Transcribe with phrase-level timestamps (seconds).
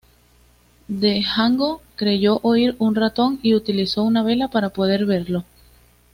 [0.87, 5.43] Django creyó oír un ratón y utilizó una vela para poder verlo.